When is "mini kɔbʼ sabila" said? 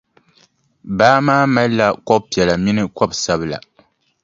2.63-3.57